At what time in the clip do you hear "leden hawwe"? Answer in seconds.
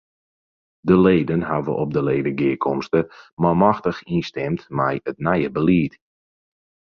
0.97-1.71